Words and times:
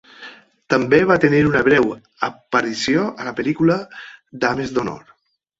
També 0.73 0.99
va 1.11 1.17
tenir 1.25 1.41
una 1.49 1.61
breu 1.67 1.85
aparició 2.29 3.05
a 3.11 3.29
la 3.29 3.35
pel·lícula 3.41 3.79
"Dames 4.47 4.77
d'honor". 4.81 5.17